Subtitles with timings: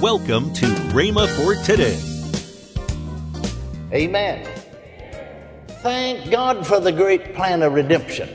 [0.00, 1.98] Welcome to Rhema for today.
[3.92, 4.46] Amen.
[5.82, 8.28] Thank God for the great plan of redemption.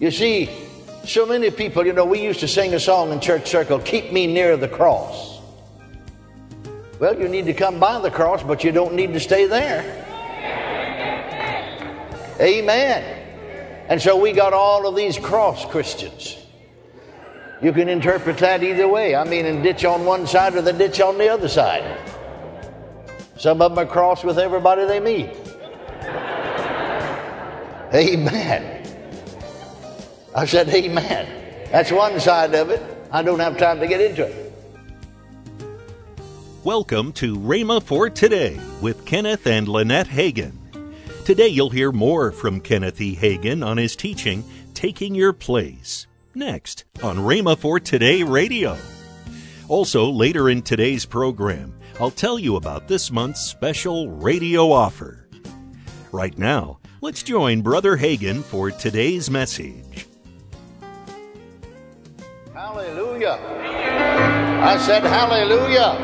[0.00, 0.50] You see,
[1.04, 4.12] so many people, you know, we used to sing a song in church circle, Keep
[4.12, 5.40] Me Near the Cross.
[6.98, 9.82] Well, you need to come by the cross, but you don't need to stay there.
[12.40, 13.22] Amen.
[13.88, 16.36] And so we got all of these cross Christians.
[17.62, 19.14] You can interpret that either way.
[19.14, 21.96] I mean, in ditch on one side or the ditch on the other side.
[23.38, 25.30] Some of them are cross with everybody they meet.
[27.94, 28.84] Amen.
[30.34, 31.68] I said, Amen.
[31.70, 32.82] That's one side of it.
[33.12, 34.52] I don't have time to get into it.
[36.64, 40.54] Welcome to Rhema for today with Kenneth and Lynette Hagin.
[41.24, 43.14] Today you'll hear more from Kenneth E.
[43.14, 44.42] Hagin on his teaching,
[44.74, 48.76] Taking Your Place next on Rhema for Today Radio.
[49.68, 55.28] Also, later in today's program, I'll tell you about this month's special radio offer.
[56.10, 60.06] Right now, let's join Brother Hagin for today's message.
[62.52, 63.38] Hallelujah.
[64.62, 65.98] I said, Hallelujah.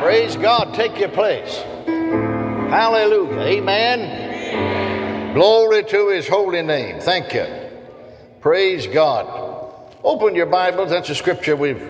[0.00, 0.74] Praise God.
[0.74, 1.58] Take your place.
[1.86, 3.40] Hallelujah.
[3.40, 5.34] Amen.
[5.34, 7.00] Glory to his holy name.
[7.00, 7.61] Thank you.
[8.42, 9.72] Praise God.
[10.02, 10.90] Open your Bibles.
[10.90, 11.80] That's a scripture we've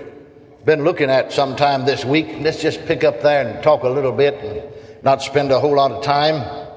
[0.66, 2.26] been looking at sometime this week.
[2.40, 4.62] Let's just pick up there and talk a little bit and
[5.02, 6.68] not spend a whole lot of time.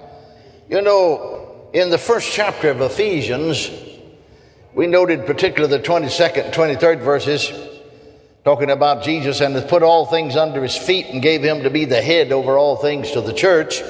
[0.70, 3.70] You know, in the first chapter of Ephesians,
[4.74, 7.52] we noted particularly the 22nd and 23rd verses
[8.46, 11.70] talking about Jesus and has put all things under his feet and gave him to
[11.70, 13.82] be the head over all things to the church,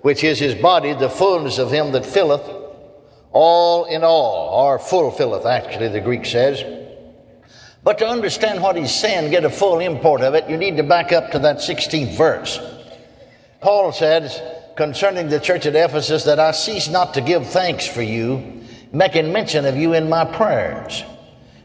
[0.00, 2.59] which is his body, the fullness of him that filleth
[3.32, 6.62] all in all, or fulfilleth, actually, the Greek says.
[7.82, 10.82] But to understand what he's saying, get a full import of it, you need to
[10.82, 12.60] back up to that 16th verse.
[13.60, 14.40] Paul says
[14.76, 19.32] concerning the church at Ephesus that I cease not to give thanks for you, making
[19.32, 21.04] mention of you in my prayers.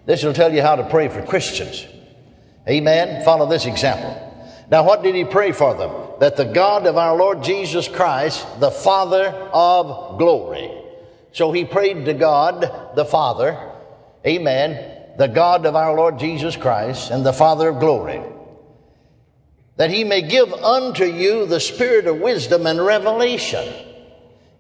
[0.06, 1.88] This will tell you how to pray for Christians.
[2.68, 3.24] Amen.
[3.26, 4.22] Follow this example.
[4.72, 5.92] Now, what did he pray for them?
[6.20, 10.72] That the God of our Lord Jesus Christ, the Father of glory,
[11.36, 13.60] so he prayed to God the Father,
[14.26, 18.22] amen, the God of our Lord Jesus Christ and the Father of glory,
[19.76, 23.68] that he may give unto you the spirit of wisdom and revelation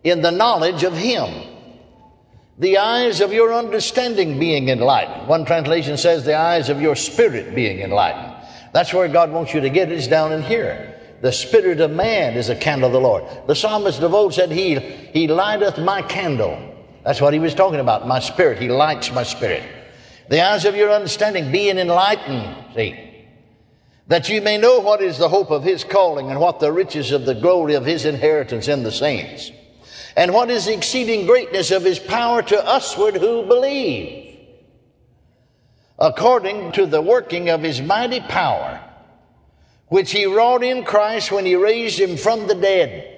[0.04, 1.48] in the knowledge of him,
[2.60, 5.30] the eyes of your understanding being enlightened.
[5.30, 8.36] One translation says the eyes of your spirit being enlightened.
[8.74, 10.95] That's where God wants you to get it, is down in here.
[11.26, 13.24] The spirit of man is a candle of the Lord.
[13.48, 16.56] The psalmist of old said, He, he lighteth my candle.
[17.04, 18.08] That's what he was talking about.
[18.08, 18.62] My spirit.
[18.62, 19.64] He lights my spirit.
[20.30, 23.26] The eyes of your understanding being enlightened, see,
[24.06, 27.12] that you may know what is the hope of his calling and what the riches
[27.12, 29.50] of the glory of his inheritance in the saints,
[30.16, 34.38] and what is the exceeding greatness of his power to usward who believe,
[35.98, 38.85] according to the working of his mighty power
[39.88, 43.12] which he wrought in Christ when he raised him from the dead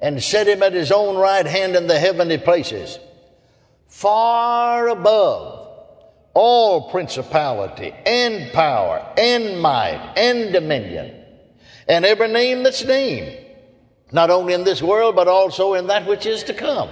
[0.00, 2.98] and set him at his own right hand in the heavenly places,
[3.88, 5.68] far above
[6.32, 11.20] all principality and power and might and dominion
[11.90, 13.36] and every name that's named,
[14.12, 16.88] not only in this world, but also in that which is to come.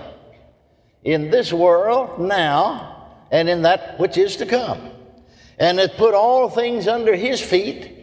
[1.05, 4.91] In this world now and in that which is to come.
[5.57, 7.98] And hath put all things under his feet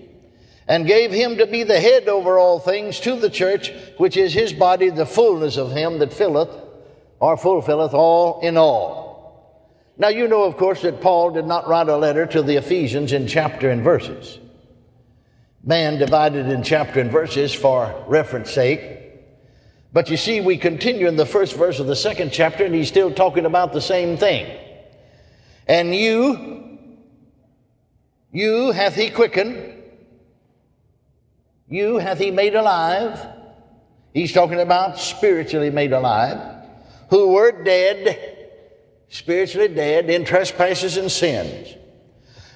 [0.67, 4.33] and gave him to be the head over all things to the church, which is
[4.33, 6.49] his body, the fullness of him that filleth
[7.19, 9.05] or fulfilleth all in all.
[9.97, 13.13] Now, you know, of course, that Paul did not write a letter to the Ephesians
[13.13, 14.39] in chapter and verses.
[15.63, 19.01] Man divided in chapter and verses for reference sake.
[19.93, 22.89] But you see, we continue in the first verse of the second chapter, and he's
[22.89, 24.59] still talking about the same thing.
[25.67, 26.77] And you,
[28.31, 29.75] you hath he quickened
[31.67, 33.19] you hath he made alive.
[34.13, 36.39] He's talking about spiritually made alive,
[37.09, 38.49] who were dead,
[39.09, 41.75] spiritually dead in trespasses and sins.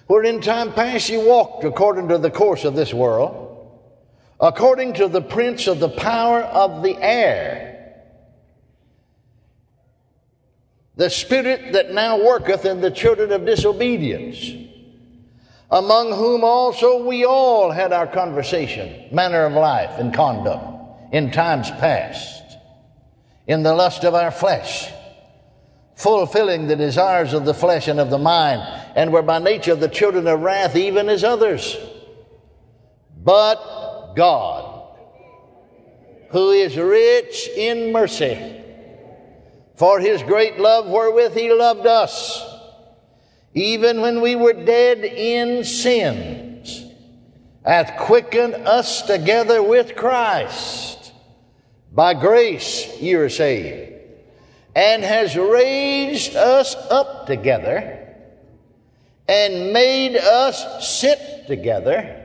[0.08, 3.46] Where in time past you walked according to the course of this world,
[4.40, 7.94] according to the prince of the power of the air,
[10.96, 14.69] the spirit that now worketh in the children of disobedience
[15.72, 21.70] among whom also we all had our conversation, manner of life and conduct in times
[21.72, 22.44] past,
[23.48, 24.92] in the lust of our flesh,
[25.96, 28.62] fulfilling the desires of the flesh and of the mind,
[28.96, 31.78] and were by nature the children of wrath, even as others.
[33.22, 34.96] But God,
[36.32, 38.56] who is rich in mercy,
[39.76, 42.46] for his great love wherewith he loved us,
[43.54, 46.86] even when we were dead in sins,
[47.66, 51.12] hath quickened us together with Christ.
[51.92, 53.94] By grace ye are saved,
[54.76, 58.16] and has raised us up together,
[59.28, 62.16] and made us sit together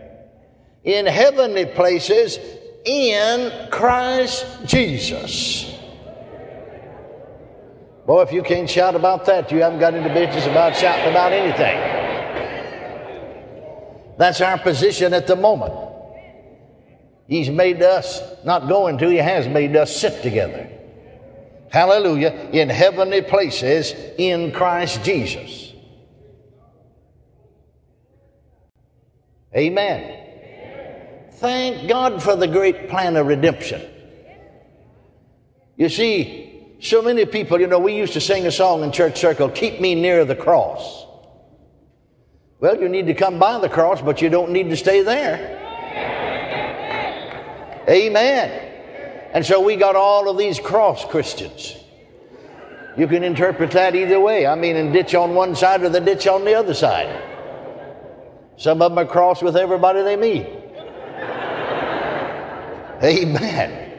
[0.84, 2.38] in heavenly places
[2.84, 5.73] in Christ Jesus.
[8.06, 11.32] Boy, if you can't shout about that, you haven't got into business about shouting about
[11.32, 11.94] anything.
[14.18, 15.72] That's our position at the moment.
[17.26, 20.68] He's made us, not going to, He has made us sit together.
[21.70, 22.50] Hallelujah.
[22.52, 25.72] In heavenly places in Christ Jesus.
[29.56, 31.30] Amen.
[31.32, 33.82] Thank God for the great plan of redemption.
[35.76, 36.44] You see,
[36.80, 39.80] so many people, you know, we used to sing a song in church circle, Keep
[39.80, 41.06] Me Near the Cross.
[42.60, 45.60] Well, you need to come by the cross, but you don't need to stay there.
[47.88, 49.30] Amen.
[49.34, 51.76] And so we got all of these cross Christians.
[52.96, 54.46] You can interpret that either way.
[54.46, 57.22] I mean, in ditch on one side or the ditch on the other side.
[58.56, 60.46] Some of them are cross with everybody they meet.
[63.02, 63.92] Amen.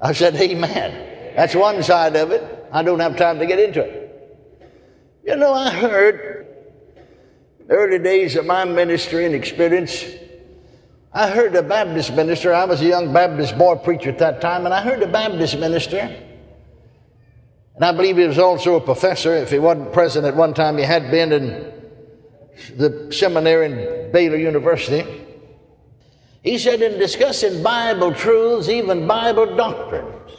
[0.00, 1.07] I said, Amen.
[1.38, 2.42] That's one side of it.
[2.72, 4.60] I don't have time to get into it.
[5.24, 6.48] You know, I heard
[7.68, 10.04] early days of my ministry and experience.
[11.12, 12.52] I heard a Baptist minister.
[12.52, 15.56] I was a young Baptist boy preacher at that time, and I heard a Baptist
[15.60, 16.12] minister.
[17.76, 19.32] And I believe he was also a professor.
[19.34, 21.72] If he wasn't present at one time, he had been in
[22.76, 25.06] the seminary in Baylor University.
[26.42, 30.32] He said, in discussing Bible truths, even Bible doctrines,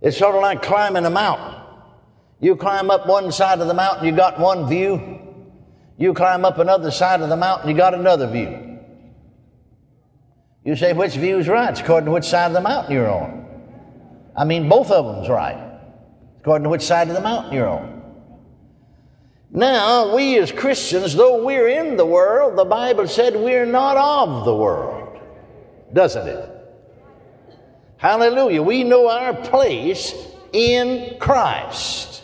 [0.00, 1.54] it's sort of like climbing a mountain.
[2.40, 5.20] You climb up one side of the mountain, you got one view.
[5.98, 8.78] You climb up another side of the mountain, you got another view.
[10.64, 11.70] You say, which view's right?
[11.70, 13.46] It's according to which side of the mountain you're on.
[14.36, 15.80] I mean, both of them's right.
[16.40, 17.96] According to which side of the mountain you're on.
[19.50, 24.44] Now, we as Christians, though we're in the world, the Bible said we're not of
[24.44, 25.18] the world,
[25.92, 26.55] doesn't it?
[27.98, 28.62] Hallelujah.
[28.62, 30.14] We know our place
[30.52, 32.22] in Christ.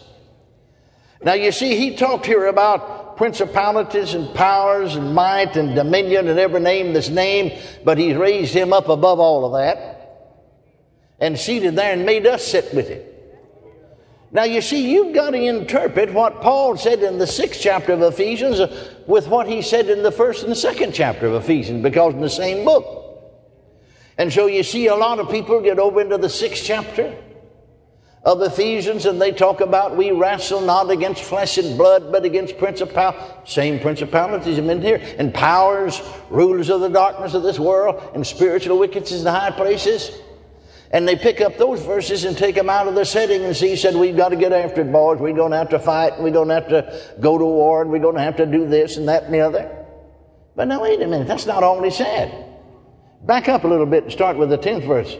[1.24, 6.38] Now, you see, he talked here about principalities and powers and might and dominion and
[6.38, 9.92] every name that's named, but he raised him up above all of that
[11.20, 13.02] and seated there and made us sit with him.
[14.32, 18.02] Now, you see, you've got to interpret what Paul said in the sixth chapter of
[18.02, 18.60] Ephesians
[19.06, 22.30] with what he said in the first and second chapter of Ephesians, because in the
[22.30, 23.01] same book.
[24.22, 27.12] And so you see a lot of people get over into the sixth chapter
[28.22, 32.56] of Ephesians and they talk about we wrestle not against flesh and blood, but against
[32.56, 38.24] principal, same principalities in here, and powers, rulers of the darkness of this world, and
[38.24, 40.16] spiritual wickedness in the high places.
[40.92, 43.74] And they pick up those verses and take them out of the setting and see,
[43.74, 45.18] said, we've got to get after it, boys.
[45.18, 47.90] We're going to have to fight, we're going to have to go to war, and
[47.90, 49.84] we're going to have to do this and that and the other.
[50.54, 52.50] But now, wait a minute, that's not all he said.
[53.22, 55.16] Back up a little bit and start with the 10th verse.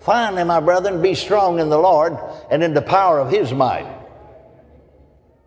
[0.00, 2.16] Finally, my brethren, be strong in the Lord
[2.50, 3.86] and in the power of his might.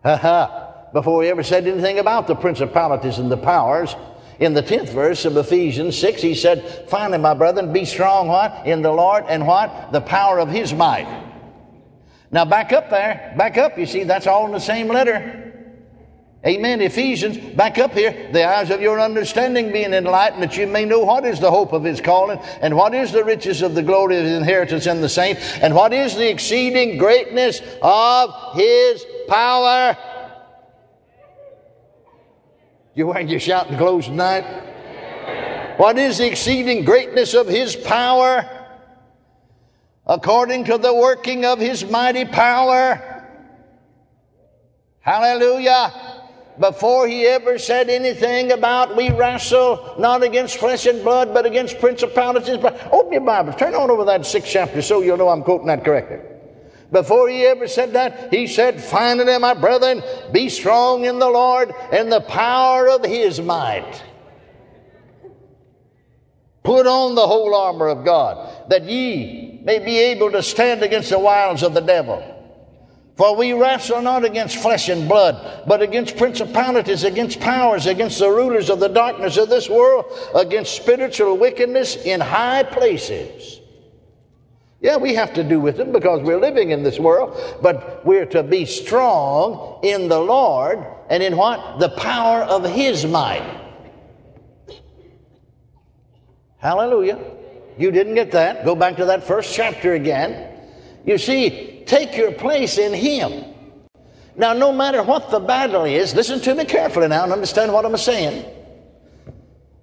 [0.04, 0.60] Ha ha.
[0.94, 3.96] Before he ever said anything about the principalities and the powers,
[4.40, 8.66] in the 10th verse of Ephesians 6, he said, Finally, my brethren, be strong, what?
[8.66, 9.92] In the Lord and what?
[9.92, 11.08] The power of his might.
[12.32, 15.53] Now, back up there, back up, you see, that's all in the same letter.
[16.46, 16.82] Amen.
[16.82, 21.00] Ephesians, back up here, the eyes of your understanding being enlightened, that you may know
[21.00, 24.18] what is the hope of his calling, and what is the riches of the glory
[24.18, 29.98] of his inheritance in the saints, and what is the exceeding greatness of his power
[32.96, 34.44] you wearing your shouting clothes tonight?
[35.78, 38.48] What is the exceeding greatness of his power?
[40.06, 43.32] According to the working of his mighty power.
[45.00, 46.13] Hallelujah.
[46.60, 51.80] Before he ever said anything about we wrestle not against flesh and blood, but against
[51.80, 52.58] principalities.
[52.92, 53.54] Open your Bible.
[53.54, 56.20] Turn on over that sixth chapter so you'll know I'm quoting that correctly.
[56.92, 61.74] Before he ever said that, he said, Finally, my brethren, be strong in the Lord
[61.92, 64.04] and the power of his might.
[66.62, 71.10] Put on the whole armor of God, that ye may be able to stand against
[71.10, 72.33] the wiles of the devil.
[73.16, 78.30] For we wrestle not against flesh and blood, but against principalities, against powers, against the
[78.30, 83.60] rulers of the darkness of this world, against spiritual wickedness in high places.
[84.82, 88.26] Yeah, we have to do with them because we're living in this world, but we're
[88.28, 91.80] to be strong in the Lord and in what?
[91.80, 93.62] The power of His might.
[96.58, 97.20] Hallelujah.
[97.78, 98.66] You didn't get that.
[98.66, 100.50] Go back to that first chapter again.
[101.06, 103.46] You see, take your place in Him.
[104.36, 107.86] Now, no matter what the battle is, listen to me carefully now and understand what
[107.86, 108.46] I'm saying.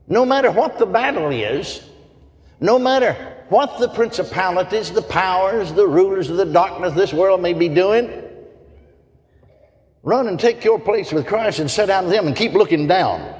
[0.08, 1.82] No matter what the battle is,
[2.58, 3.14] no matter
[3.48, 8.24] what the principalities, the powers, the rulers of the darkness this world may be doing,
[10.02, 12.88] run and take your place with Christ and sit down with Him and keep looking
[12.88, 13.36] down.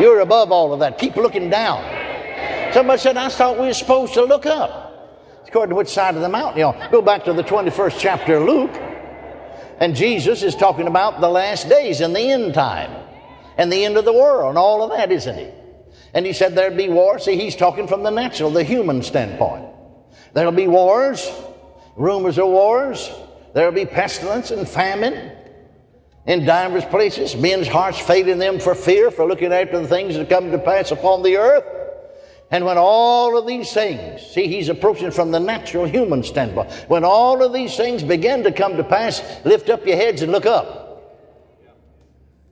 [0.00, 0.98] You're above all of that.
[0.98, 1.97] Keep looking down.
[2.72, 4.88] Somebody said, I thought we were supposed to look up.
[5.46, 6.58] According to which side of the mountain?
[6.58, 8.74] You know, go back to the 21st chapter of Luke.
[9.80, 12.90] And Jesus is talking about the last days and the end time
[13.56, 15.50] and the end of the world and all of that, isn't he?
[16.12, 17.18] And he said there'd be war.
[17.18, 19.66] See, he's talking from the natural, the human standpoint.
[20.34, 21.30] There'll be wars,
[21.96, 23.10] rumors of wars.
[23.54, 25.32] There'll be pestilence and famine
[26.26, 27.34] in divers places.
[27.36, 30.90] Men's hearts failing them for fear, for looking after the things that come to pass
[30.90, 31.64] upon the earth.
[32.50, 36.72] And when all of these things, see, he's approaching from the natural human standpoint.
[36.88, 40.32] When all of these things begin to come to pass, lift up your heads and
[40.32, 40.86] look up.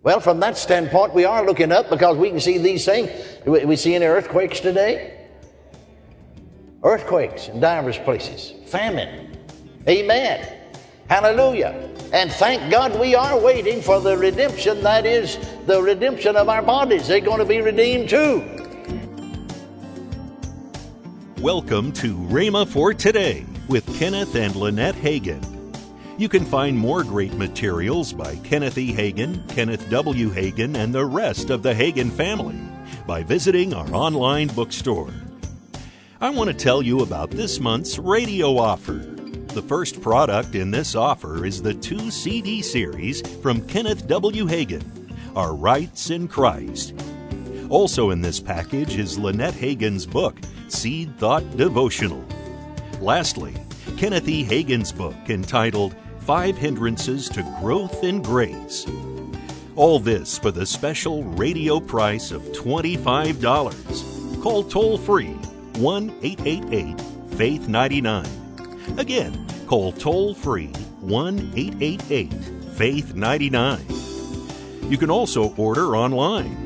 [0.03, 3.11] Well, from that standpoint, we are looking up because we can see these things.
[3.47, 5.26] We see any earthquakes today?
[6.85, 9.37] Earthquakes in diverse places, famine.
[9.88, 10.47] Amen.
[11.09, 11.91] Hallelujah.
[12.12, 16.62] And thank God we are waiting for the redemption that is the redemption of our
[16.62, 17.09] bodies.
[17.09, 18.66] They're going to be redeemed too.
[21.43, 25.45] Welcome to Rhema for Today with Kenneth and Lynette Hagin.
[26.16, 28.90] You can find more great materials by Kenneth E.
[28.90, 30.31] Hagin, Kenneth W.
[30.31, 32.59] Hagin, and the rest of the Hagin family
[33.07, 35.12] by visiting our online bookstore.
[36.23, 38.95] I want to tell you about this month's radio offer.
[38.95, 44.47] The first product in this offer is the two CD series from Kenneth W.
[44.47, 44.85] Hagin,
[45.37, 46.95] Our Rights in Christ.
[47.69, 52.25] Also in this package is Lynette Hagin's book, Seed Thought Devotional.
[53.01, 53.55] Lastly,
[53.97, 54.45] Kenneth E.
[54.45, 58.87] Hagin's book entitled Five Hindrances to Growth in Grace.
[59.75, 64.43] All this for the special radio price of $25.
[64.43, 65.35] Call toll free
[65.79, 67.01] 1 888
[67.37, 68.27] Faith 99.
[68.97, 70.69] Again, call toll free
[71.01, 72.33] 1 888
[72.77, 73.85] Faith 99.
[74.89, 76.66] You can also order online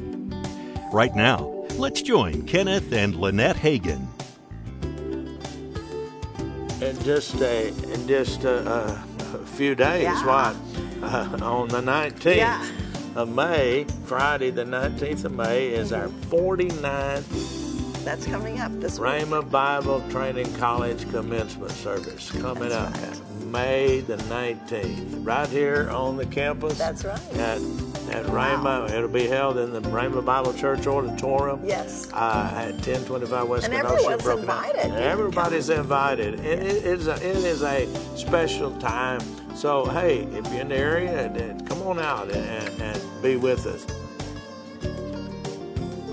[0.91, 4.07] Right now, let's join Kenneth and Lynette Hagin.
[6.81, 8.99] In just a, in just a,
[9.33, 10.25] a few days, Yeah.
[10.25, 10.55] what?
[11.01, 12.65] Uh, on the 19th Yeah.
[13.15, 19.09] of May, Friday the 19th of May, is our 49th That's coming up this week.
[19.11, 23.45] Rhema Bible Training College commencement service coming That's up right.
[23.45, 26.77] May the 19th, right here on the campus.
[26.77, 27.19] That's right.
[27.37, 27.59] At,
[28.11, 28.87] at Wow.
[28.87, 31.61] Rhema, it'll be held in the Rhema Bible Church Auditorium.
[31.63, 32.11] Yes.
[32.13, 34.75] Uh, at 1025 West And Kenosha, everyone's Broken invited.
[34.75, 37.87] You can Everybody's invited, and it is a, it is a
[38.17, 39.21] special time.
[39.55, 43.65] So hey, if you're in the area, then come on out and, and be with
[43.65, 43.85] us.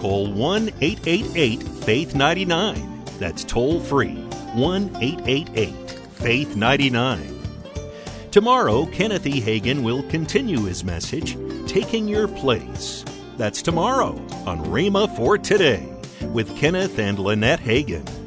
[0.01, 3.05] Call 1 888 Faith 99.
[3.19, 4.15] That's toll free
[4.55, 7.35] 1 888 Faith 99.
[8.31, 9.41] Tomorrow, Kenneth E.
[9.41, 11.35] Hagin will continue his message,
[11.81, 13.05] Taking Your Place.
[13.37, 14.09] That's tomorrow
[14.47, 15.89] on Rhema for Today
[16.33, 18.18] with Kenneth and Lynette Hagin.